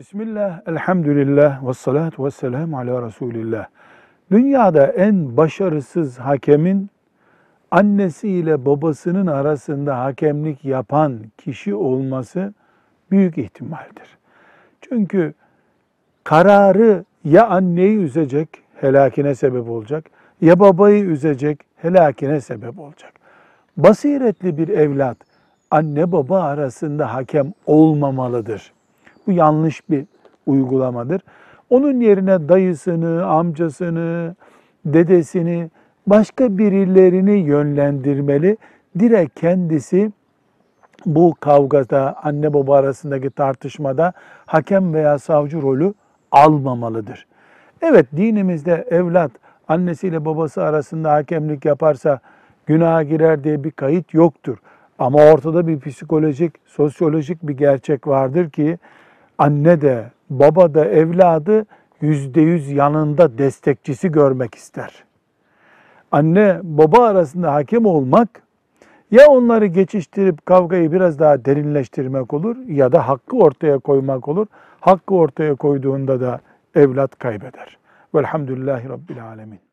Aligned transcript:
Bismillah, 0.00 0.60
elhamdülillah, 0.66 1.68
ve 1.68 1.74
salatu 1.74 2.24
ve 2.24 2.30
selamu 2.30 2.78
ala 2.78 3.06
Resulillah. 3.06 3.66
Dünyada 4.30 4.86
en 4.86 5.36
başarısız 5.36 6.18
hakemin 6.18 6.90
annesiyle 7.70 8.66
babasının 8.66 9.26
arasında 9.26 9.98
hakemlik 9.98 10.64
yapan 10.64 11.18
kişi 11.38 11.74
olması 11.74 12.54
büyük 13.10 13.38
ihtimaldir. 13.38 14.18
Çünkü 14.80 15.34
kararı 16.24 17.04
ya 17.24 17.46
anneyi 17.46 17.98
üzecek, 17.98 18.48
helakine 18.74 19.34
sebep 19.34 19.68
olacak, 19.68 20.04
ya 20.40 20.60
babayı 20.60 21.04
üzecek, 21.04 21.60
helakine 21.76 22.40
sebep 22.40 22.78
olacak. 22.78 23.12
Basiretli 23.76 24.58
bir 24.58 24.68
evlat 24.68 25.16
anne 25.70 26.12
baba 26.12 26.42
arasında 26.42 27.14
hakem 27.14 27.52
olmamalıdır. 27.66 28.72
Bu 29.26 29.32
yanlış 29.32 29.90
bir 29.90 30.04
uygulamadır. 30.46 31.20
Onun 31.70 32.00
yerine 32.00 32.48
dayısını, 32.48 33.26
amcasını, 33.26 34.36
dedesini, 34.84 35.70
başka 36.06 36.58
birilerini 36.58 37.38
yönlendirmeli. 37.38 38.56
Direkt 38.98 39.40
kendisi 39.40 40.12
bu 41.06 41.34
kavgada, 41.40 42.16
anne 42.22 42.54
baba 42.54 42.76
arasındaki 42.76 43.30
tartışmada 43.30 44.12
hakem 44.46 44.94
veya 44.94 45.18
savcı 45.18 45.62
rolü 45.62 45.94
almamalıdır. 46.32 47.26
Evet 47.82 48.06
dinimizde 48.16 48.86
evlat 48.90 49.30
annesiyle 49.68 50.24
babası 50.24 50.62
arasında 50.62 51.12
hakemlik 51.12 51.64
yaparsa 51.64 52.20
günaha 52.66 53.08
girer 53.08 53.44
diye 53.44 53.64
bir 53.64 53.70
kayıt 53.70 54.14
yoktur. 54.14 54.58
Ama 54.98 55.18
ortada 55.18 55.66
bir 55.66 55.80
psikolojik, 55.80 56.52
sosyolojik 56.66 57.42
bir 57.42 57.56
gerçek 57.56 58.06
vardır 58.06 58.50
ki 58.50 58.78
anne 59.40 59.80
de 59.80 60.10
baba 60.30 60.74
da 60.74 60.84
evladı 60.84 61.66
yüzde 62.00 62.40
yüz 62.40 62.70
yanında 62.70 63.38
destekçisi 63.38 64.12
görmek 64.12 64.54
ister. 64.54 65.04
Anne 66.12 66.60
baba 66.62 67.06
arasında 67.06 67.54
hakem 67.54 67.86
olmak 67.86 68.28
ya 69.10 69.26
onları 69.26 69.66
geçiştirip 69.66 70.46
kavgayı 70.46 70.92
biraz 70.92 71.18
daha 71.18 71.44
derinleştirmek 71.44 72.34
olur 72.34 72.56
ya 72.68 72.92
da 72.92 73.08
hakkı 73.08 73.36
ortaya 73.36 73.78
koymak 73.78 74.28
olur. 74.28 74.46
Hakkı 74.80 75.14
ortaya 75.14 75.54
koyduğunda 75.54 76.20
da 76.20 76.40
evlat 76.74 77.18
kaybeder. 77.18 77.78
Velhamdülillahi 78.14 78.88
Rabbil 78.88 79.24
Alemin. 79.24 79.69